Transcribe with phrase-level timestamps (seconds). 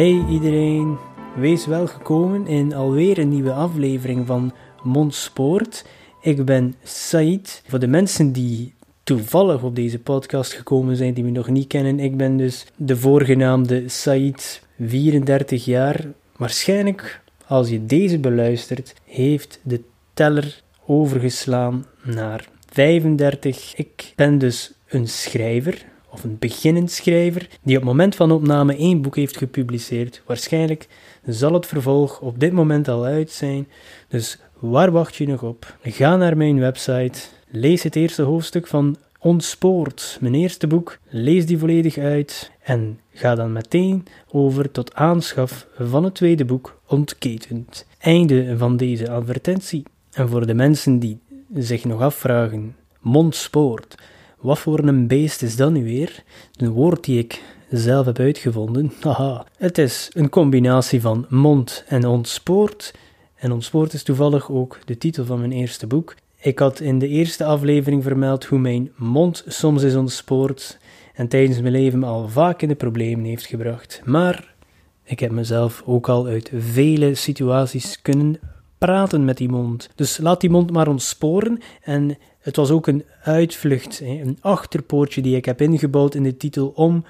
[0.00, 0.98] Hey iedereen,
[1.36, 5.86] wees welgekomen in alweer een nieuwe aflevering van Mondspoort.
[6.20, 7.62] Ik ben Said.
[7.66, 12.00] Voor de mensen die toevallig op deze podcast gekomen zijn, die me nog niet kennen,
[12.00, 16.06] ik ben dus de voorgenaamde Said, 34 jaar.
[16.36, 19.80] Waarschijnlijk, als je deze beluistert, heeft de
[20.14, 23.74] teller overgeslaan naar 35.
[23.76, 28.76] Ik ben dus een schrijver, of een beginnend schrijver, die op het moment van opname
[28.76, 30.22] één boek heeft gepubliceerd.
[30.26, 30.88] Waarschijnlijk
[31.26, 33.68] zal het vervolg op dit moment al uit zijn.
[34.08, 35.76] Dus waar wacht je nog op?
[35.82, 41.58] Ga naar mijn website, lees het eerste hoofdstuk van Ontspoord, mijn eerste boek, lees die
[41.58, 47.86] volledig uit en ga dan meteen over tot aanschaf van het tweede boek Ontketend.
[47.98, 49.82] Einde van deze advertentie.
[50.12, 51.18] En voor de mensen die
[51.54, 53.94] zich nog afvragen, Mondspoort,
[54.40, 56.22] wat voor een beest is dat nu weer?
[56.56, 58.92] Een woord die ik zelf heb uitgevonden.
[59.00, 59.46] Haha.
[59.56, 62.94] Het is een combinatie van mond en ontspoort.
[63.34, 66.14] En ontspoort is toevallig ook de titel van mijn eerste boek.
[66.40, 70.78] Ik had in de eerste aflevering vermeld hoe mijn mond soms is ontspoord
[71.14, 74.02] en tijdens mijn leven al vaak in de problemen heeft gebracht.
[74.04, 74.54] Maar
[75.04, 78.40] ik heb mezelf ook al uit vele situaties kunnen
[78.78, 79.88] praten met die mond.
[79.94, 85.36] Dus laat die mond maar ontsporen en het was ook een uitvlucht, een achterpoortje die
[85.36, 87.04] ik heb ingebouwd in de titel om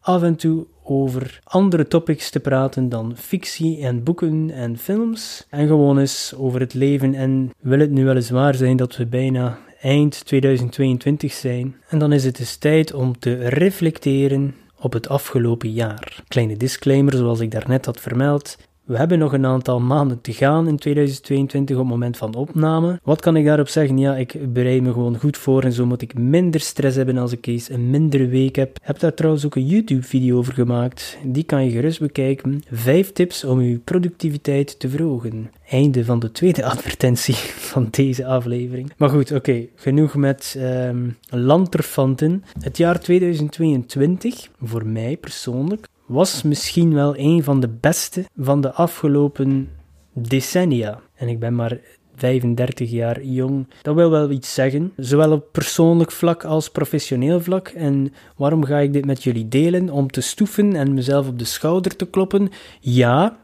[0.00, 5.46] af en toe over andere topics te praten dan fictie en boeken en films.
[5.50, 9.58] En gewoon eens over het leven en wil het nu weliswaar zijn dat we bijna
[9.80, 11.76] eind 2022 zijn.
[11.88, 16.22] En dan is het dus tijd om te reflecteren op het afgelopen jaar.
[16.28, 18.56] Kleine disclaimer, zoals ik daarnet had vermeld.
[18.88, 23.00] We hebben nog een aantal maanden te gaan in 2022 op het moment van opname.
[23.02, 23.98] Wat kan ik daarop zeggen?
[23.98, 27.32] Ja, ik bereid me gewoon goed voor en zo moet ik minder stress hebben als
[27.32, 28.78] ik eens een mindere week heb.
[28.82, 31.18] Heb daar trouwens ook een YouTube-video over gemaakt.
[31.24, 32.62] Die kan je gerust bekijken.
[32.70, 35.50] Vijf tips om je productiviteit te verhogen.
[35.68, 38.92] Einde van de tweede advertentie van deze aflevering.
[38.96, 42.44] Maar goed, oké, genoeg met um, lanterfanten.
[42.60, 48.72] Het jaar 2022, voor mij persoonlijk, was misschien wel een van de beste van de
[48.72, 49.68] afgelopen
[50.12, 51.00] decennia.
[51.14, 51.78] En ik ben maar
[52.14, 53.66] 35 jaar jong.
[53.82, 57.68] Dat wil wel iets zeggen, zowel op persoonlijk vlak als professioneel vlak.
[57.68, 59.90] En waarom ga ik dit met jullie delen?
[59.90, 62.48] Om te stoeven en mezelf op de schouder te kloppen?
[62.80, 63.38] Ja,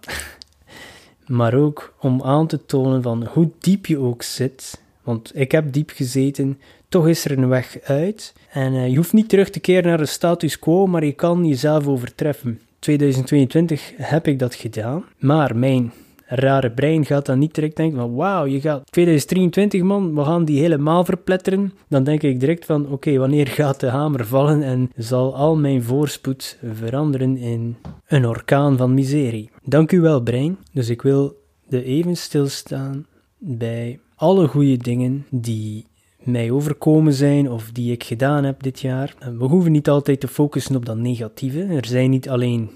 [1.26, 4.82] maar ook om aan te tonen van hoe diep je ook zit.
[5.04, 8.34] Want ik heb diep gezeten, toch is er een weg uit.
[8.50, 11.46] En uh, je hoeft niet terug te keren naar de status quo, maar je kan
[11.46, 12.60] jezelf overtreffen.
[12.78, 15.92] 2022 heb ik dat gedaan, maar mijn
[16.26, 20.44] rare brein gaat dan niet direct denken van wauw, je gaat 2023 man, we gaan
[20.44, 21.72] die helemaal verpletteren.
[21.88, 25.82] Dan denk ik direct van oké, wanneer gaat de hamer vallen en zal al mijn
[25.82, 27.76] voorspoed veranderen in
[28.06, 29.50] een orkaan van miserie.
[29.62, 33.06] Dank u wel brein, dus ik wil de even stilstaan
[33.38, 35.86] bij alle goede dingen die
[36.22, 39.14] mij overkomen zijn of die ik gedaan heb dit jaar.
[39.38, 41.62] We hoeven niet altijd te focussen op dat negatieve.
[41.62, 42.70] Er zijn niet alleen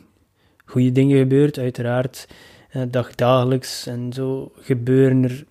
[0.65, 2.29] goede dingen gebeurd, uiteraard.
[2.69, 5.45] Eh, dagdagelijks en zo gebeuren er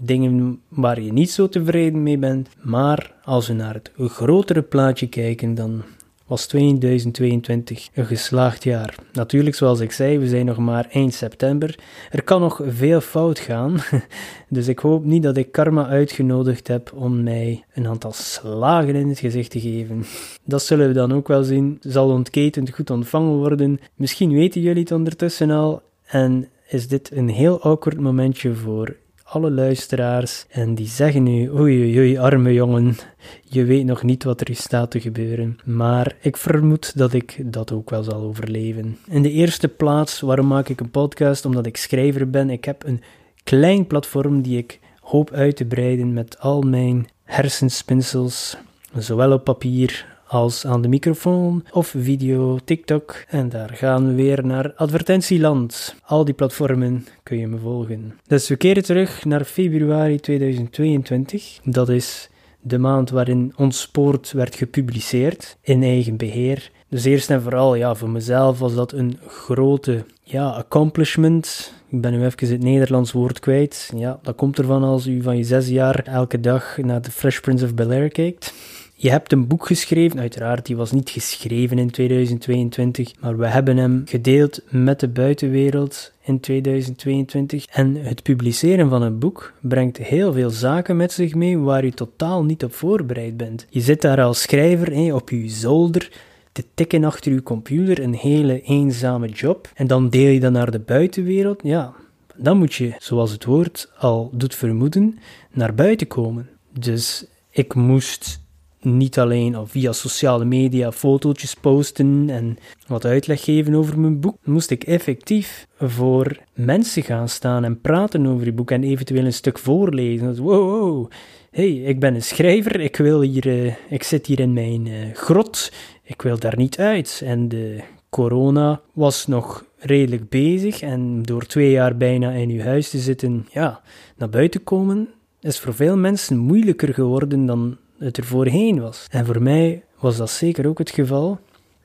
[0.00, 2.48] dingen waar je niet zo tevreden mee bent.
[2.62, 5.82] Maar als we naar het grotere plaatje kijken, dan
[6.28, 8.94] was 2022 een geslaagd jaar.
[9.12, 11.78] Natuurlijk, zoals ik zei, we zijn nog maar eind september.
[12.10, 13.76] Er kan nog veel fout gaan.
[14.50, 19.08] Dus ik hoop niet dat ik karma uitgenodigd heb om mij een aantal slagen in
[19.08, 20.04] het gezicht te geven.
[20.44, 21.78] Dat zullen we dan ook wel zien.
[21.80, 23.80] Zal ontketend goed ontvangen worden.
[23.94, 25.82] Misschien weten jullie het ondertussen al.
[26.06, 28.96] En is dit een heel awkward momentje voor
[29.28, 32.96] alle luisteraars en die zeggen nu, oei oei arme jongen,
[33.42, 35.58] je weet nog niet wat er staat te gebeuren.
[35.64, 38.98] Maar ik vermoed dat ik dat ook wel zal overleven.
[39.06, 41.44] In de eerste plaats, waarom maak ik een podcast?
[41.44, 42.50] Omdat ik schrijver ben.
[42.50, 43.02] Ik heb een
[43.44, 48.56] klein platform die ik hoop uit te breiden met al mijn hersenspinsels,
[48.96, 53.24] zowel op papier als aan de microfoon of video, TikTok.
[53.28, 55.94] En daar gaan we weer naar advertentieland.
[56.04, 58.18] Al die platformen kun je me volgen.
[58.26, 61.58] Dus we keren terug naar februari 2022.
[61.64, 62.30] Dat is
[62.60, 66.70] de maand waarin ons sport werd gepubliceerd in eigen beheer.
[66.88, 71.72] Dus eerst en vooral, ja, voor mezelf was dat een grote ja, accomplishment.
[71.88, 73.92] Ik ben nu even het Nederlands woord kwijt.
[73.96, 77.40] Ja, dat komt ervan als u van je zes jaar elke dag naar The Fresh
[77.40, 78.54] Prince of Bel-Air kijkt.
[79.00, 83.76] Je hebt een boek geschreven, uiteraard, die was niet geschreven in 2022, maar we hebben
[83.76, 87.66] hem gedeeld met de buitenwereld in 2022.
[87.66, 91.92] En het publiceren van een boek brengt heel veel zaken met zich mee waar je
[91.92, 93.66] totaal niet op voorbereid bent.
[93.70, 96.12] Je zit daar als schrijver op je zolder
[96.52, 100.70] te tikken achter je computer, een hele eenzame job, en dan deel je dat naar
[100.70, 101.60] de buitenwereld.
[101.62, 101.92] Ja,
[102.36, 105.18] dan moet je, zoals het woord al doet vermoeden,
[105.52, 106.48] naar buiten komen.
[106.72, 108.46] Dus ik moest
[108.80, 114.70] niet alleen via sociale media fotootjes posten en wat uitleg geven over mijn boek, moest
[114.70, 119.58] ik effectief voor mensen gaan staan en praten over die boek en eventueel een stuk
[119.58, 120.36] voorlezen.
[120.36, 121.10] Wow,
[121.50, 125.14] hey, ik ben een schrijver, ik, wil hier, uh, ik zit hier in mijn uh,
[125.14, 125.72] grot,
[126.02, 127.22] ik wil daar niet uit.
[127.24, 132.90] En de corona was nog redelijk bezig en door twee jaar bijna in uw huis
[132.90, 133.80] te zitten, ja,
[134.16, 135.08] naar buiten komen,
[135.40, 139.06] is voor veel mensen moeilijker geworden dan het er voorheen was.
[139.10, 141.38] En voor mij was dat zeker ook het geval.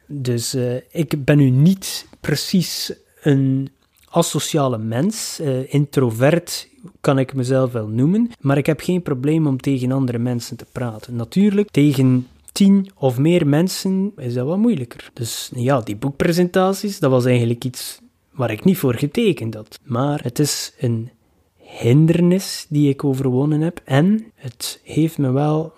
[0.06, 3.70] Dus uh, ik ben nu niet precies een
[4.10, 5.40] asociale mens.
[5.42, 6.68] Uh, introvert
[7.02, 8.32] kan ik mezelf wel noemen.
[8.40, 11.16] Maar ik heb geen probleem om tegen andere mensen te praten.
[11.16, 15.10] Natuurlijk, tegen tien of meer mensen is dat wat moeilijker.
[15.14, 18.00] Dus ja, die boekpresentaties, dat was eigenlijk iets
[18.32, 19.80] waar ik niet voor getekend had.
[19.84, 21.10] Maar het is een
[21.58, 25.74] hindernis die ik overwonnen heb en het heeft me wel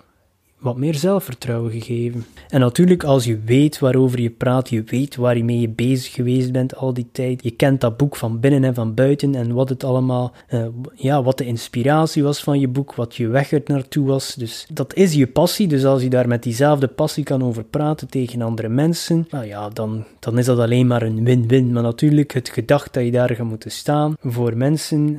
[0.66, 2.26] wat meer zelfvertrouwen gegeven.
[2.48, 6.52] En natuurlijk, als je weet waarover je praat, je weet waar je mee bezig geweest
[6.52, 9.68] bent al die tijd, je kent dat boek van binnen en van buiten en wat
[9.68, 13.62] het allemaal, uh, ja, wat de inspiratie was van je boek, wat je weg er
[13.64, 14.34] naartoe was.
[14.34, 15.68] Dus dat is je passie.
[15.68, 19.68] Dus als je daar met diezelfde passie kan over praten tegen andere mensen, nou ja,
[19.68, 21.72] dan, dan is dat alleen maar een win-win.
[21.72, 25.18] Maar natuurlijk, het gedacht dat je daar gaat moeten staan voor mensen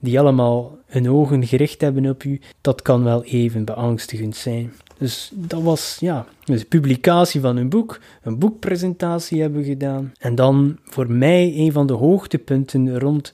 [0.00, 4.72] die allemaal hun ogen gericht hebben op u, dat kan wel even beangstigend zijn.
[4.98, 10.12] Dus dat was, ja, dus publicatie van een boek, een boekpresentatie hebben gedaan.
[10.18, 13.32] En dan voor mij een van de hoogtepunten rond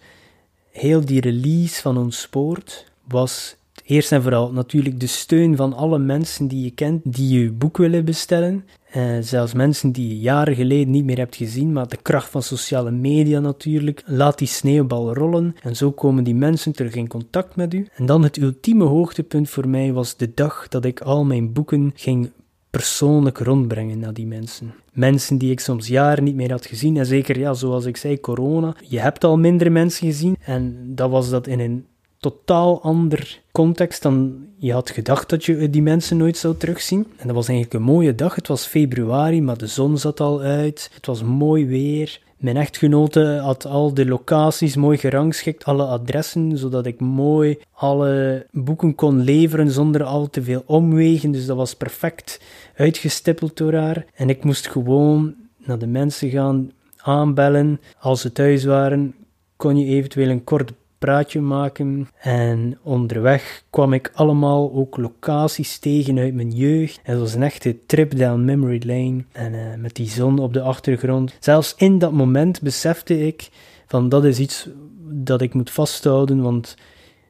[0.71, 5.99] heel die release van ons sport was eerst en vooral natuurlijk de steun van alle
[5.99, 8.65] mensen die je kent, die je boek willen bestellen.
[8.97, 12.43] Uh, zelfs mensen die je jaren geleden niet meer hebt gezien, maar de kracht van
[12.43, 14.03] sociale media natuurlijk.
[14.07, 17.89] Laat die sneeuwbal rollen en zo komen die mensen terug in contact met u.
[17.95, 21.93] En dan het ultieme hoogtepunt voor mij was de dag dat ik al mijn boeken
[21.95, 22.31] ging
[22.71, 24.75] persoonlijk rondbrengen naar die mensen.
[24.93, 26.97] Mensen die ik soms jaren niet meer had gezien.
[26.97, 28.77] En zeker, ja, zoals ik zei, corona.
[28.89, 30.37] Je hebt al minder mensen gezien.
[30.45, 31.87] En dat was dat in een
[32.25, 37.07] totaal ander context dan je had gedacht dat je die mensen nooit zou terugzien.
[37.17, 38.35] En dat was eigenlijk een mooie dag.
[38.35, 40.91] Het was februari, maar de zon zat al uit.
[40.95, 42.21] Het was mooi weer.
[42.37, 48.95] Mijn echtgenote had al de locaties mooi gerangschikt, alle adressen, zodat ik mooi alle boeken
[48.95, 51.31] kon leveren zonder al te veel omwegen.
[51.31, 52.41] Dus dat was perfect
[52.77, 54.05] uitgestippeld door haar.
[54.15, 57.81] En ik moest gewoon naar de mensen gaan aanbellen.
[57.99, 59.15] Als ze thuis waren,
[59.57, 60.73] kon je eventueel een kort
[61.05, 62.09] praatje maken.
[62.21, 67.01] En onderweg kwam ik allemaal ook locaties tegen uit mijn jeugd.
[67.03, 69.25] Het was een echte trip down memory lane.
[69.33, 71.37] En uh, met die zon op de achtergrond.
[71.41, 73.49] Zelfs in dat moment besefte ik
[73.87, 74.69] van dat is iets
[75.09, 76.77] dat ik moet vasthouden, want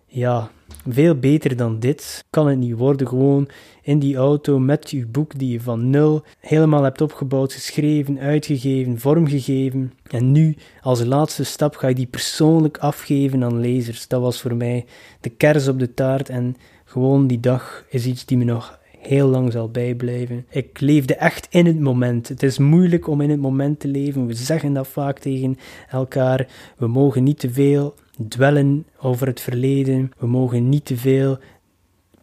[0.06, 0.50] ja,
[0.88, 3.08] veel beter dan dit kan het niet worden.
[3.08, 3.48] Gewoon
[3.84, 8.98] in die auto met je boek die je van nul helemaal hebt opgebouwd, geschreven, uitgegeven,
[8.98, 9.92] vormgegeven.
[10.10, 14.08] En nu, als laatste stap, ga je die persoonlijk afgeven aan lezers.
[14.08, 14.86] Dat was voor mij
[15.20, 16.28] de kers op de taart.
[16.28, 20.46] En gewoon die dag is iets die me nog heel lang zal bijblijven.
[20.50, 22.28] Ik leefde echt in het moment.
[22.28, 24.26] Het is moeilijk om in het moment te leven.
[24.26, 25.58] We zeggen dat vaak tegen
[25.90, 26.46] elkaar.
[26.76, 27.94] We mogen niet te veel
[28.28, 30.10] dwellen over het verleden.
[30.18, 31.38] We mogen niet te veel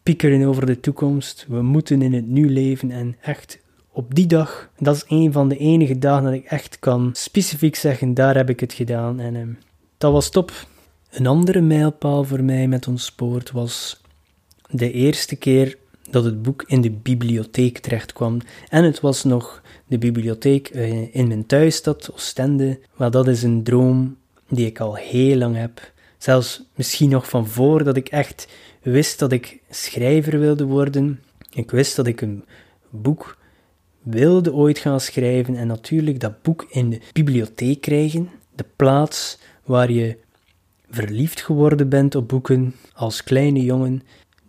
[0.03, 1.45] piekeren over de toekomst.
[1.47, 3.59] We moeten in het nu leven en echt
[3.91, 7.75] op die dag, dat is een van de enige dagen dat ik echt kan specifiek
[7.75, 9.19] zeggen, daar heb ik het gedaan.
[9.19, 9.47] En uh,
[9.97, 10.51] dat was top.
[11.11, 14.01] Een andere mijlpaal voor mij met ons sport was
[14.69, 15.77] de eerste keer
[16.09, 18.41] dat het boek in de bibliotheek terecht kwam.
[18.69, 22.79] En het was nog de bibliotheek uh, in mijn thuisstad, Oostende.
[22.95, 24.17] Maar dat is een droom
[24.49, 25.91] die ik al heel lang heb.
[26.17, 28.47] Zelfs misschien nog van voordat ik echt
[28.81, 31.23] wist dat ik schrijver wilde worden.
[31.53, 32.45] Ik wist dat ik een
[32.89, 33.37] boek
[34.01, 39.91] wilde ooit gaan schrijven en natuurlijk dat boek in de bibliotheek krijgen, de plaats waar
[39.91, 40.17] je
[40.89, 44.01] verliefd geworden bent op boeken als kleine jongen,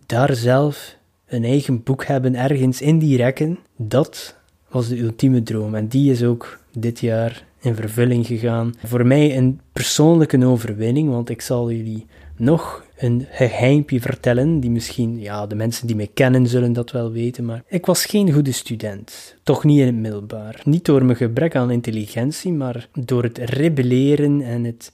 [0.05, 4.35] daar zelf een eigen boek hebben ergens in die rekken, dat
[4.69, 5.75] was de ultieme droom.
[5.75, 8.73] En die is ook dit jaar in vervulling gegaan.
[8.83, 12.05] Voor mij een persoonlijke overwinning, want ik zal jullie
[12.37, 17.11] nog een geheimpje vertellen, die misschien, ja, de mensen die mij kennen zullen dat wel
[17.11, 19.35] weten, maar ik was geen goede student.
[19.43, 20.61] Toch niet in het middelbaar.
[20.63, 24.91] Niet door mijn gebrek aan intelligentie, maar door het rebelleren en het,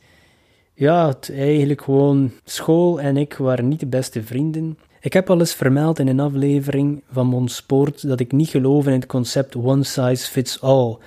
[0.74, 4.78] ja, het eigenlijk gewoon, school en ik waren niet de beste vrienden.
[5.02, 8.86] Ik heb al eens vermeld in een aflevering van Mon Sport dat ik niet geloof
[8.86, 10.98] in het concept one size fits all.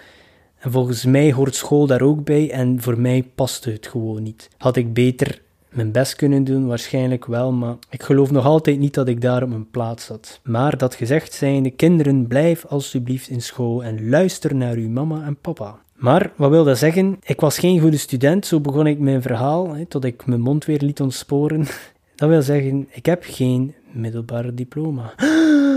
[0.63, 4.49] En volgens mij hoort school daar ook bij en voor mij paste het gewoon niet.
[4.59, 8.95] Had ik beter mijn best kunnen doen, waarschijnlijk wel, maar ik geloof nog altijd niet
[8.95, 10.41] dat ik daar op mijn plaats zat.
[10.43, 15.37] Maar dat gezegd zijnde, kinderen, blijf alsjeblieft in school en luister naar uw mama en
[15.37, 15.81] papa.
[15.95, 17.19] Maar wat wil dat zeggen?
[17.23, 20.65] Ik was geen goede student, zo begon ik mijn verhaal, hè, tot ik mijn mond
[20.65, 21.67] weer liet ontsporen.
[22.17, 25.15] Dat wil zeggen, ik heb geen middelbaar diploma.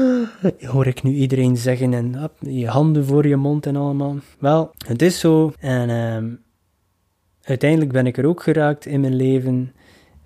[0.60, 4.16] Hoor ik nu iedereen zeggen en je handen voor je mond en allemaal.
[4.40, 5.54] Wel, het is zo.
[5.60, 6.34] En uh,
[7.42, 9.74] uiteindelijk ben ik er ook geraakt in mijn leven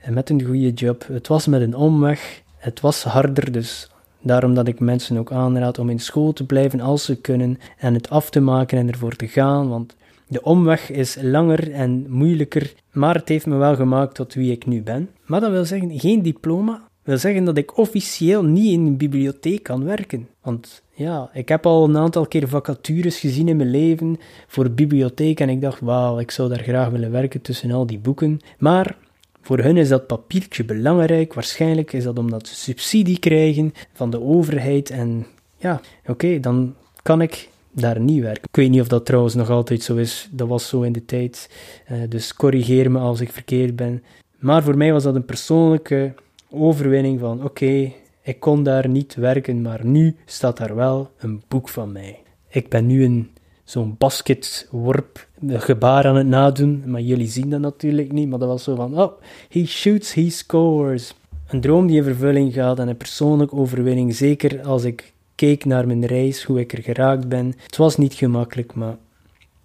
[0.09, 1.07] met een goede job.
[1.07, 2.41] Het was met een omweg.
[2.57, 3.89] Het was harder, dus
[4.21, 7.93] daarom dat ik mensen ook aanraad om in school te blijven als ze kunnen en
[7.93, 9.95] het af te maken en ervoor te gaan, want
[10.27, 14.65] de omweg is langer en moeilijker, maar het heeft me wel gemaakt tot wie ik
[14.65, 15.09] nu ben.
[15.25, 19.63] Maar dat wil zeggen, geen diploma wil zeggen dat ik officieel niet in een bibliotheek
[19.63, 20.27] kan werken.
[20.41, 25.39] Want ja, ik heb al een aantal keer vacatures gezien in mijn leven voor bibliotheek
[25.39, 28.39] en ik dacht, wauw, ik zou daar graag willen werken tussen al die boeken.
[28.57, 28.97] Maar
[29.41, 31.33] voor hun is dat papiertje belangrijk.
[31.33, 34.89] Waarschijnlijk is dat omdat ze subsidie krijgen van de overheid.
[34.89, 35.25] En
[35.57, 38.43] ja, oké, dan kan ik daar niet werken.
[38.43, 40.29] Ik weet niet of dat trouwens nog altijd zo is.
[40.31, 41.49] Dat was zo in de tijd.
[41.91, 44.03] Uh, dus corrigeer me als ik verkeerd ben.
[44.39, 46.13] Maar voor mij was dat een persoonlijke
[46.51, 47.91] overwinning van oké,
[48.21, 52.19] ik kon daar niet werken, maar nu staat daar wel een boek van mij.
[52.49, 53.29] Ik ben nu een
[53.63, 58.63] zo'n basketworp gebaar aan het nadoen, maar jullie zien dat natuurlijk niet, maar dat was
[58.63, 59.11] zo van oh,
[59.49, 61.13] he shoots, he scores.
[61.47, 65.87] Een droom die in vervulling gaat en een persoonlijke overwinning, zeker als ik keek naar
[65.87, 67.53] mijn reis, hoe ik er geraakt ben.
[67.63, 68.97] Het was niet gemakkelijk, maar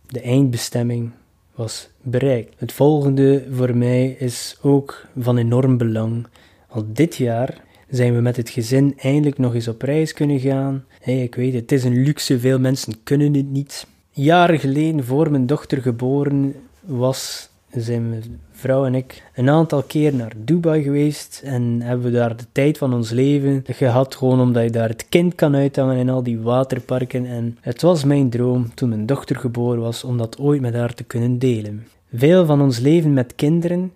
[0.06, 1.10] de eindbestemming
[1.54, 2.54] was bereikt.
[2.56, 6.26] Het volgende voor mij is ook van enorm belang.
[6.74, 10.84] Al dit jaar zijn we met het gezin eindelijk nog eens op reis kunnen gaan.
[11.00, 13.86] Hey, ik weet, het is een luxe, veel mensen kunnen het niet.
[14.10, 20.14] Jaren geleden, voor mijn dochter geboren was, zijn mijn vrouw en ik een aantal keer
[20.14, 24.62] naar Dubai geweest en hebben we daar de tijd van ons leven gehad, gewoon omdat
[24.62, 27.26] je daar het kind kan uithangen in al die waterparken.
[27.26, 30.94] En het was mijn droom toen mijn dochter geboren was om dat ooit met haar
[30.94, 31.86] te kunnen delen.
[32.14, 33.92] Veel van ons leven met kinderen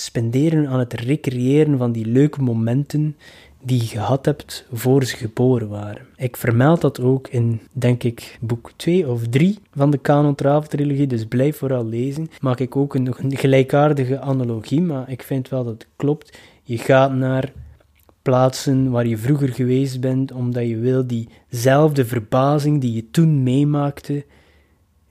[0.00, 3.16] spenderen aan het recreëren van die leuke momenten
[3.62, 6.06] die je gehad hebt voor ze geboren waren.
[6.16, 11.06] Ik vermeld dat ook in, denk ik, boek 2 of 3 van de Canon Travel-trilogie,
[11.06, 12.30] dus blijf vooral lezen.
[12.40, 16.38] Maak ik ook een, een gelijkaardige analogie, maar ik vind wel dat het klopt.
[16.62, 17.52] Je gaat naar
[18.22, 24.24] plaatsen waar je vroeger geweest bent, omdat je wil diezelfde verbazing die je toen meemaakte,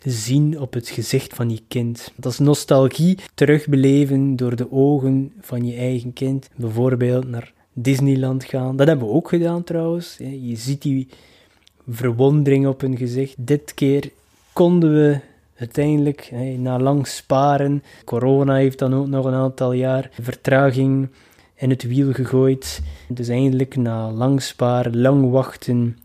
[0.10, 2.12] zien op het gezicht van je kind.
[2.16, 6.50] Dat is nostalgie terugbeleven door de ogen van je eigen kind.
[6.56, 8.76] Bijvoorbeeld naar Disneyland gaan.
[8.76, 10.18] Dat hebben we ook gedaan trouwens.
[10.42, 11.08] Je ziet die
[11.90, 13.36] verwondering op hun gezicht.
[13.38, 14.12] Dit keer
[14.54, 15.20] konden we
[15.58, 21.10] uiteindelijk, na lang sparen, corona heeft dan ook nog een aantal jaar vertraging
[21.56, 22.82] in het wiel gegooid.
[23.10, 25.98] Dus eindelijk na lang sparen, lang wachten,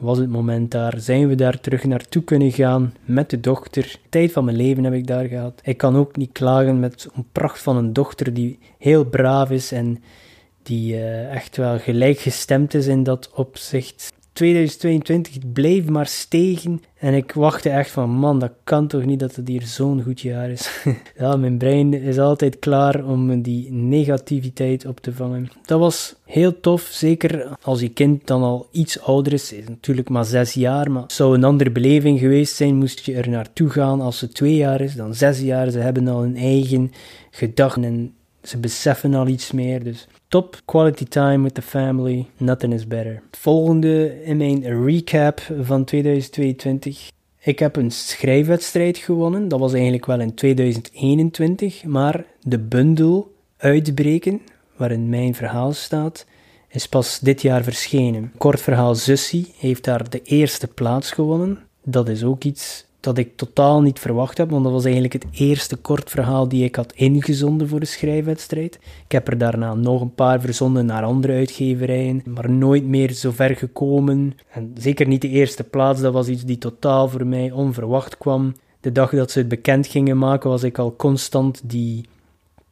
[0.00, 1.00] was het moment daar.
[1.00, 3.98] Zijn we daar terug naartoe kunnen gaan met de dochter.
[4.08, 5.60] Tijd van mijn leven heb ik daar gehad.
[5.62, 9.72] Ik kan ook niet klagen met een pracht van een dochter die heel braaf is
[9.72, 10.02] en
[10.62, 14.12] die uh, echt wel gelijkgestemd is in dat opzicht.
[14.32, 19.36] 2022 bleef maar stegen en ik wachtte echt van man, dat kan toch niet dat
[19.36, 20.84] het hier zo'n goed jaar is.
[21.18, 25.50] ja, mijn brein is altijd klaar om die negativiteit op te vangen.
[25.64, 30.08] Dat was heel tof, zeker als je kind dan al iets ouder is, is natuurlijk
[30.08, 33.70] maar zes jaar, maar het zou een andere beleving geweest zijn moest je er naartoe
[33.70, 36.92] gaan als ze twee jaar is, dan zes jaar, ze hebben al een eigen
[37.30, 42.72] gedachten en ze beseffen al iets meer, dus top quality time with the family, nothing
[42.72, 43.22] is better.
[43.30, 47.10] volgende in mijn recap van 2022.
[47.38, 54.40] Ik heb een schrijfwedstrijd gewonnen, dat was eigenlijk wel in 2021, maar de bundel Uitbreken,
[54.76, 56.26] waarin mijn verhaal staat,
[56.68, 58.32] is pas dit jaar verschenen.
[58.38, 61.58] Kort verhaal Zussie heeft daar de eerste plaats gewonnen.
[61.82, 65.26] Dat is ook iets dat ik totaal niet verwacht heb, want dat was eigenlijk het
[65.30, 68.78] eerste kort verhaal die ik had ingezonden voor de schrijfwedstrijd.
[69.04, 73.30] Ik heb er daarna nog een paar verzonden naar andere uitgeverijen, maar nooit meer zo
[73.30, 74.34] ver gekomen.
[74.50, 78.54] En zeker niet de eerste plaats, dat was iets die totaal voor mij onverwacht kwam.
[78.80, 82.04] De dag dat ze het bekend gingen maken, was ik al constant die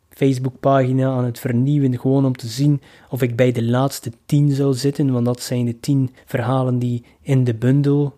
[0.08, 2.80] Facebookpagina aan het vernieuwen, gewoon om te zien
[3.10, 7.04] of ik bij de laatste tien zou zitten, want dat zijn de tien verhalen die
[7.22, 8.17] in de bundel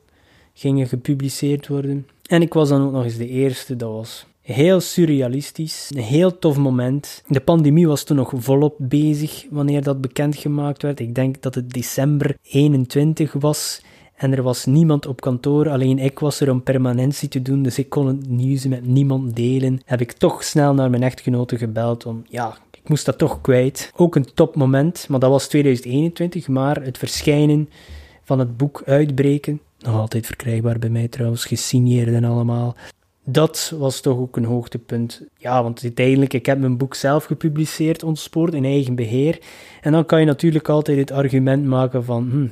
[0.60, 2.06] gingen gepubliceerd worden.
[2.26, 6.38] En ik was dan ook nog eens de eerste, dat was heel surrealistisch, een heel
[6.38, 7.22] tof moment.
[7.26, 11.00] De pandemie was toen nog volop bezig wanneer dat bekendgemaakt werd.
[11.00, 13.82] Ik denk dat het december 21 was.
[14.14, 17.78] En er was niemand op kantoor, alleen ik was er om permanentie te doen, dus
[17.78, 19.80] ik kon het nieuws met niemand delen.
[19.84, 23.92] Heb ik toch snel naar mijn echtgenote gebeld om, ja, ik moest dat toch kwijt.
[23.96, 27.68] Ook een topmoment, maar dat was 2021, maar het verschijnen
[28.22, 32.76] van het boek Uitbreken, nog altijd verkrijgbaar bij mij trouwens, gesigneerd en allemaal.
[33.24, 35.22] Dat was toch ook een hoogtepunt.
[35.36, 39.38] Ja, want uiteindelijk, ik heb mijn boek zelf gepubliceerd, Ontspoord, in eigen beheer.
[39.80, 42.46] En dan kan je natuurlijk altijd het argument maken van, hm,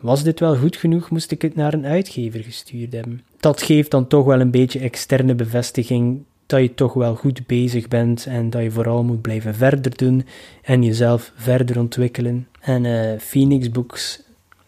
[0.00, 1.10] was dit wel goed genoeg?
[1.10, 3.22] Moest ik het naar een uitgever gestuurd hebben?
[3.40, 7.88] Dat geeft dan toch wel een beetje externe bevestiging dat je toch wel goed bezig
[7.88, 10.26] bent en dat je vooral moet blijven verder doen
[10.62, 12.48] en jezelf verder ontwikkelen.
[12.60, 14.22] En uh, Phoenix Books,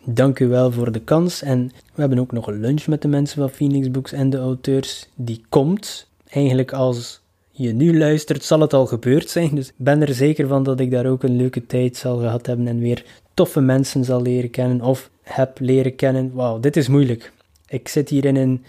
[0.05, 1.43] dank u wel voor de kans.
[1.43, 4.39] En we hebben ook nog een lunch met de mensen van Phoenix Books en de
[4.39, 5.09] auteurs.
[5.15, 9.55] Die komt eigenlijk als je nu luistert, zal het al gebeurd zijn.
[9.55, 12.69] Dus ben er zeker van dat ik daar ook een leuke tijd zal gehad hebben
[12.69, 13.05] en weer
[13.35, 16.33] toffe mensen zal leren kennen of heb leren kennen.
[16.35, 17.33] Wauw, dit is moeilijk.
[17.69, 18.65] Ik zit hier in een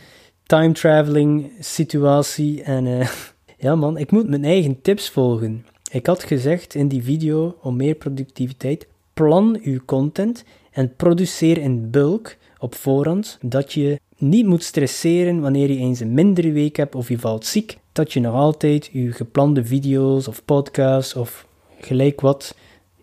[0.45, 3.07] time traveling situatie en uh,
[3.57, 5.65] ja man, ik moet mijn eigen tips volgen.
[5.91, 11.89] Ik had gezegd in die video om meer productiviteit, plan uw content en produceer in
[11.89, 16.95] bulk op voorhand, dat je niet moet stresseren wanneer je eens een mindere week hebt
[16.95, 21.45] of je valt ziek, dat je nog altijd je geplande video's of podcasts of
[21.79, 22.55] gelijk wat,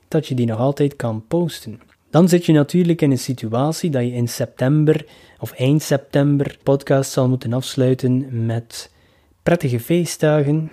[0.09, 1.81] dat je die nog altijd kan posten.
[2.11, 5.07] Dan zit je natuurlijk in een situatie dat je in september
[5.39, 8.91] of eind september podcast zal moeten afsluiten met
[9.43, 10.71] prettige feestdagen.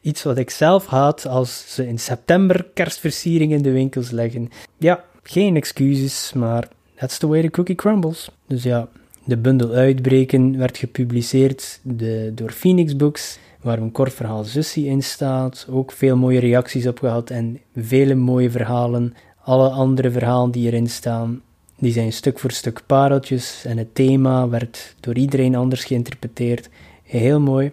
[0.00, 4.48] Iets wat ik zelf haat als ze in september kerstversieringen in de winkels leggen.
[4.78, 8.30] Ja, geen excuses, maar that's the way the cookie crumbles.
[8.46, 8.88] Dus ja,
[9.24, 15.02] de bundel Uitbreken werd gepubliceerd de, door Phoenix Books, waar een kort verhaal Zussie in
[15.02, 15.66] staat.
[15.70, 20.88] Ook veel mooie reacties op gehad en vele mooie verhalen alle andere verhalen die erin
[20.88, 21.42] staan,
[21.78, 26.68] die zijn stuk voor stuk pareltjes en het thema werd door iedereen anders geïnterpreteerd.
[27.02, 27.72] Heel mooi.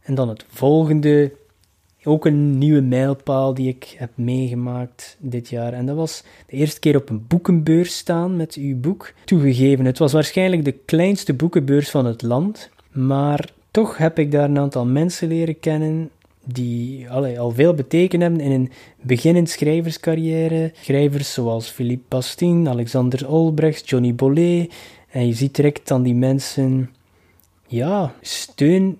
[0.00, 1.32] En dan het volgende,
[2.04, 5.72] ook een nieuwe mijlpaal die ik heb meegemaakt dit jaar.
[5.72, 9.12] En dat was de eerste keer op een boekenbeurs staan met uw boek.
[9.24, 14.48] Toegegeven, het was waarschijnlijk de kleinste boekenbeurs van het land, maar toch heb ik daar
[14.48, 16.10] een aantal mensen leren kennen
[16.44, 20.72] die al veel betekend hebben in een beginnend schrijverscarrière.
[20.74, 24.72] Schrijvers zoals Philippe Bastien, Alexander Olbrecht, Johnny Bollet.
[25.10, 26.90] En je ziet direct dan die mensen
[27.66, 28.98] ja, steun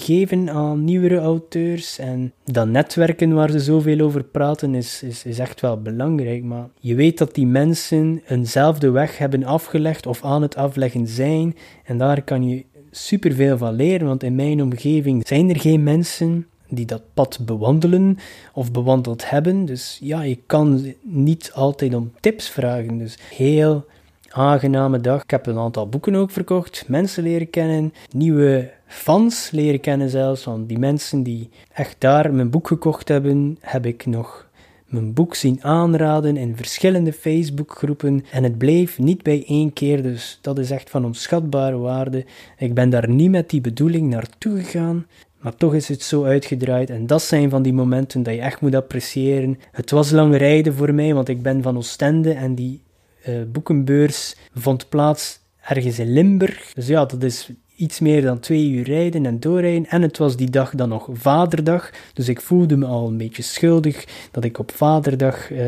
[0.00, 1.98] geven aan nieuwere auteurs.
[1.98, 6.42] En dat netwerken waar ze zoveel over praten is, is, is echt wel belangrijk.
[6.42, 11.56] Maar je weet dat die mensen eenzelfde weg hebben afgelegd of aan het afleggen zijn.
[11.84, 16.46] En daar kan je superveel van leren, want in mijn omgeving zijn er geen mensen
[16.68, 18.18] die dat pad bewandelen
[18.52, 19.64] of bewandeld hebben.
[19.64, 22.98] Dus ja, je kan niet altijd om tips vragen.
[22.98, 23.84] Dus heel
[24.38, 25.22] aangename dag.
[25.22, 30.44] Ik heb een aantal boeken ook verkocht, mensen leren kennen, nieuwe fans leren kennen zelfs.
[30.44, 34.46] Want die mensen die echt daar mijn boek gekocht hebben, heb ik nog
[34.86, 40.38] mijn boek zien aanraden in verschillende Facebookgroepen en het bleef niet bij één keer, dus
[40.40, 42.24] dat is echt van onschatbare waarde.
[42.58, 45.06] Ik ben daar niet met die bedoeling naartoe gegaan,
[45.40, 48.60] maar toch is het zo uitgedraaid en dat zijn van die momenten dat je echt
[48.60, 49.58] moet appreciëren.
[49.72, 52.80] Het was lang rijden voor mij, want ik ben van Oostende en die
[53.28, 56.72] uh, boekenbeurs vond plaats ergens in Limburg.
[56.74, 59.86] Dus ja, dat is iets meer dan twee uur rijden en doorrijden.
[59.86, 61.90] En het was die dag dan nog Vaderdag.
[62.12, 65.58] Dus ik voelde me al een beetje schuldig dat ik op Vaderdag uh,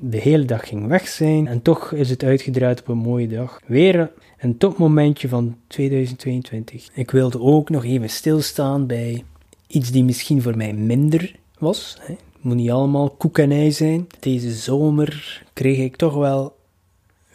[0.00, 1.46] de hele dag ging weg zijn.
[1.46, 3.60] En toch is het uitgedraaid op een mooie dag.
[3.66, 6.88] Weer een topmomentje van 2022.
[6.94, 9.24] Ik wilde ook nog even stilstaan bij
[9.66, 11.96] iets die misschien voor mij minder was.
[12.00, 12.12] Hè.
[12.12, 14.06] Het moet niet allemaal koek en ei zijn.
[14.20, 16.56] Deze zomer kreeg ik toch wel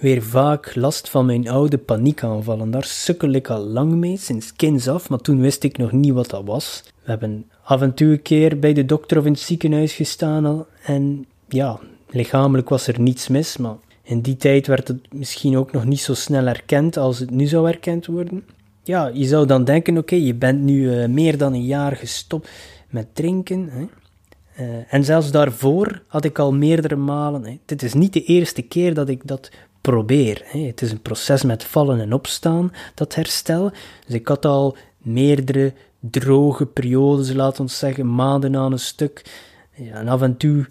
[0.04, 2.72] weer vaak last van mijn oude paniekaanvallen.
[2.72, 6.14] Daar sukkel ik al lang mee, sinds kinds af, maar toen wist ik nog niet
[6.14, 6.84] wat dat was.
[7.04, 10.46] We hebben af en toe een keer bij de dokter of in het ziekenhuis gestaan
[10.46, 15.58] al, en ja, Lichamelijk was er niets mis, maar in die tijd werd het misschien
[15.58, 18.44] ook nog niet zo snel erkend als het nu zou erkend worden.
[18.84, 22.50] Ja, je zou dan denken, oké, je bent nu uh, meer dan een jaar gestopt
[22.90, 23.70] met drinken.
[23.70, 23.86] Hè?
[24.60, 27.46] Uh, en zelfs daarvoor had ik al meerdere malen.
[27.46, 27.60] Hè.
[27.66, 29.52] Dit is niet de eerste keer dat ik dat
[29.84, 30.42] probeer.
[30.46, 33.72] Het is een proces met vallen en opstaan, dat herstel.
[34.06, 39.26] Dus ik had al meerdere droge periodes, laten we zeggen, maanden aan een stuk.
[39.92, 40.66] En af en toe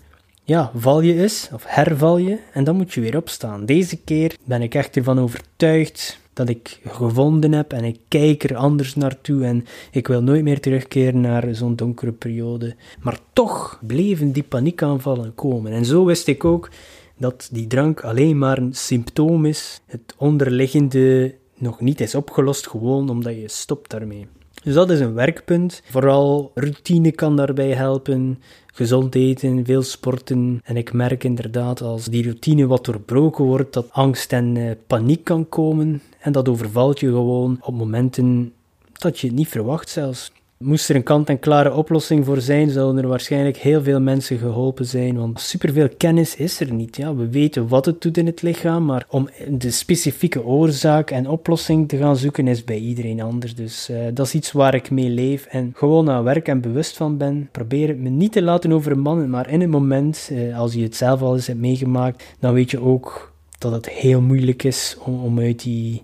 [0.45, 3.67] ja, val je eens, of herval je, en dan moet je weer opstaan.
[3.67, 8.57] Deze keer ben ik echt ervan overtuigd dat ik gevonden heb en ik kijk er
[8.57, 12.75] anders naartoe en ik wil nooit meer terugkeren naar zo'n donkere periode.
[13.01, 15.73] Maar toch bleven die paniekaanvallen komen.
[15.73, 16.71] En zo wist ik ook
[17.19, 23.11] dat die drank alleen maar een symptoom is, het onderliggende nog niet is opgelost, gewoon
[23.11, 24.27] omdat je stopt daarmee.
[24.63, 25.83] Dus dat is een werkpunt.
[25.91, 28.39] Vooral routine kan daarbij helpen.
[28.67, 30.61] Gezond eten, veel sporten.
[30.65, 35.25] En ik merk inderdaad als die routine wat doorbroken wordt, dat angst en uh, paniek
[35.25, 36.03] kan komen.
[36.21, 38.53] En dat overvalt je gewoon op momenten
[38.93, 40.33] dat je het niet verwacht zelfs.
[40.63, 45.17] Moest er een kant-en-klare oplossing voor zijn, zouden er waarschijnlijk heel veel mensen geholpen zijn,
[45.17, 46.97] want superveel kennis is er niet.
[46.97, 47.15] Ja.
[47.15, 51.89] We weten wat het doet in het lichaam, maar om de specifieke oorzaak en oplossing
[51.89, 53.55] te gaan zoeken is bij iedereen anders.
[53.55, 56.97] Dus uh, dat is iets waar ik mee leef en gewoon aan werk en bewust
[56.97, 57.49] van ben.
[57.53, 60.97] Probeer het me niet te laten overmannen, maar in het moment, uh, als je het
[60.97, 65.23] zelf al eens hebt meegemaakt, dan weet je ook dat het heel moeilijk is om,
[65.23, 66.03] om uit die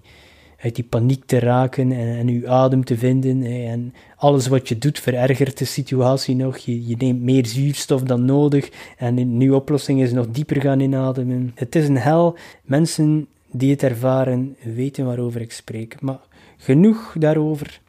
[0.59, 3.43] uit die paniek te raken en, en uw adem te vinden.
[3.43, 6.57] En alles wat je doet verergert de situatie nog.
[6.57, 11.53] Je, neemt meer zuurstof dan nodig en een nieuwe oplossing is nog dieper gaan inademen.
[11.55, 12.37] Het is een hel.
[12.65, 16.01] Mensen die het ervaren weten waarover ik spreek.
[16.01, 16.21] Maar
[16.57, 17.81] genoeg daarover.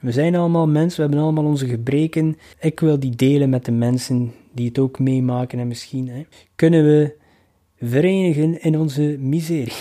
[0.00, 2.36] We zijn allemaal mensen, we hebben allemaal onze gebreken.
[2.60, 6.84] Ik wil die delen met de mensen die het ook meemaken en misschien hè, kunnen
[6.84, 7.14] we
[7.80, 9.72] verenigen in onze miserie.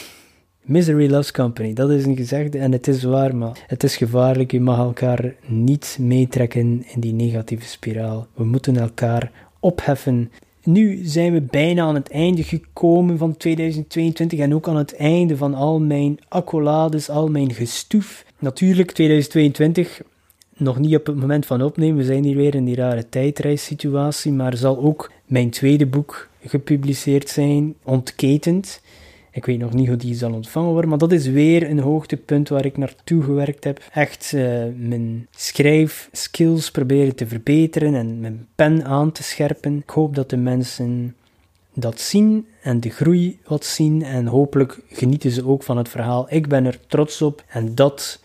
[0.64, 4.52] Misery loves company, dat is een gezegde en het is waar, maar het is gevaarlijk.
[4.52, 8.28] Je mag elkaar niet meetrekken in die negatieve spiraal.
[8.34, 10.32] We moeten elkaar opheffen.
[10.64, 15.38] Nu zijn we bijna aan het einde gekomen van 2022 en ook aan het einde
[15.38, 18.26] van al mijn accolades, al mijn gestoef.
[18.40, 20.02] Natuurlijk, 2022
[20.58, 21.98] nog niet op het moment van opnemen.
[21.98, 27.30] We zijn hier weer in die rare tijdreissituatie, maar zal ook mijn tweede boek gepubliceerd
[27.30, 28.82] zijn, Ontketend.
[29.34, 32.50] Ik weet nog niet hoe die zal ontvangen worden, maar dat is weer een hoogtepunt
[32.50, 33.82] waar ik naartoe gewerkt heb.
[33.94, 39.78] Echt uh, mijn schrijfskills proberen te verbeteren en mijn pen aan te scherpen.
[39.78, 41.16] Ik hoop dat de mensen
[41.74, 46.26] dat zien en de groei wat zien en hopelijk genieten ze ook van het verhaal.
[46.30, 48.22] Ik ben er trots op en dat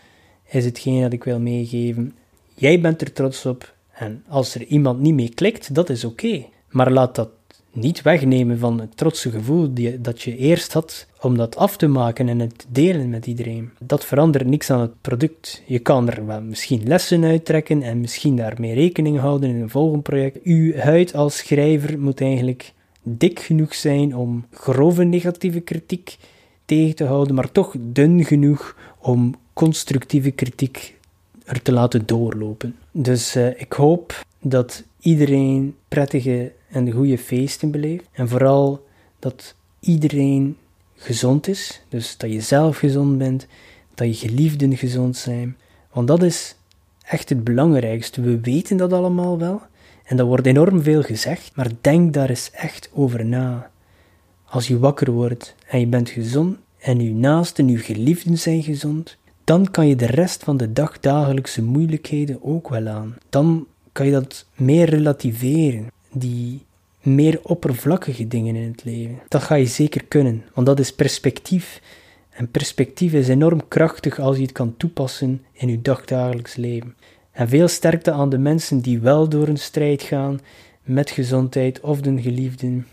[0.49, 2.15] is hetgeen dat ik wil meegeven.
[2.55, 6.45] Jij bent er trots op en als er iemand niet mee klikt, dat is oké.
[6.69, 7.29] Maar laat dat
[7.73, 11.87] niet wegnemen van het trotse gevoel die, dat je eerst had om dat af te
[11.87, 13.69] maken en het delen met iedereen.
[13.79, 15.63] Dat verandert niks aan het product.
[15.65, 20.03] Je kan er wel misschien lessen uittrekken en misschien daarmee rekening houden in een volgend
[20.03, 20.39] project.
[20.43, 26.17] Uw huid als schrijver moet eigenlijk dik genoeg zijn om grove negatieve kritiek
[26.65, 30.97] tegen te houden, maar toch dun genoeg om constructieve kritiek
[31.45, 32.75] er te laten doorlopen.
[32.91, 38.05] Dus uh, ik hoop dat iedereen prettige en de goede feesten beleeft.
[38.11, 38.85] En vooral
[39.19, 40.57] dat iedereen
[40.95, 41.81] gezond is.
[41.89, 43.47] Dus dat je zelf gezond bent,
[43.95, 45.57] dat je geliefden gezond zijn.
[45.93, 46.55] Want dat is
[47.03, 48.21] echt het belangrijkste.
[48.21, 49.61] We weten dat allemaal wel.
[50.03, 51.51] En dat wordt enorm veel gezegd.
[51.55, 53.71] Maar denk daar eens echt over na.
[54.45, 59.17] Als je wakker wordt en je bent gezond en je naasten, je geliefden zijn gezond,
[59.43, 63.15] dan kan je de rest van de dag dagelijkse moeilijkheden ook wel aan.
[63.29, 66.65] Dan kan je dat meer relativeren die
[67.01, 69.19] meer oppervlakkige dingen in het leven.
[69.27, 71.81] Dat ga je zeker kunnen, want dat is perspectief.
[72.29, 76.95] En perspectief is enorm krachtig als je het kan toepassen in je dagdagelijks leven.
[77.31, 80.39] En veel sterkte aan de mensen die wel door een strijd gaan
[80.83, 82.87] met gezondheid of de geliefden.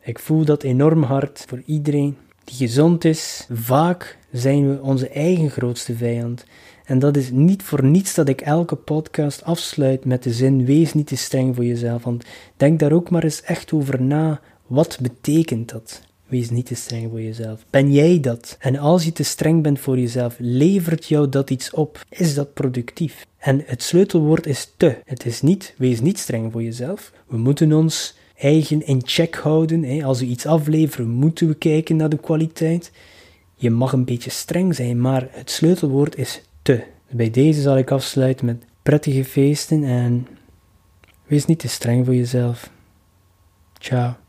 [0.00, 3.46] Ik voel dat enorm hard voor iedereen die gezond is.
[3.50, 6.44] Vaak zijn we onze eigen grootste vijand.
[6.84, 10.94] En dat is niet voor niets dat ik elke podcast afsluit met de zin: wees
[10.94, 12.02] niet te streng voor jezelf.
[12.02, 12.24] Want
[12.56, 14.40] denk daar ook maar eens echt over na.
[14.66, 16.02] Wat betekent dat?
[16.26, 17.64] Wees niet te streng voor jezelf.
[17.70, 18.56] Ben jij dat?
[18.58, 22.04] En als je te streng bent voor jezelf, levert jou dat iets op?
[22.08, 23.26] Is dat productief?
[23.38, 24.96] En het sleutelwoord is te.
[25.04, 27.12] Het is niet, wees niet streng voor jezelf.
[27.26, 30.02] We moeten ons eigen in check houden.
[30.02, 32.90] Als we iets afleveren, moeten we kijken naar de kwaliteit.
[33.54, 36.42] Je mag een beetje streng zijn, maar het sleutelwoord is
[37.10, 40.26] Bij deze zal ik afsluiten met prettige feesten en
[41.26, 42.70] wees niet te streng voor jezelf.
[43.78, 44.23] Ciao.